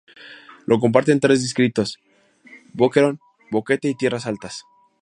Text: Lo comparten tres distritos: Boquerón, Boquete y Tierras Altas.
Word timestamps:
Lo 0.65 0.79
comparten 0.79 1.19
tres 1.19 1.43
distritos: 1.43 1.99
Boquerón, 2.73 3.19
Boquete 3.51 3.87
y 3.87 3.93
Tierras 3.93 4.25
Altas. 4.25 4.63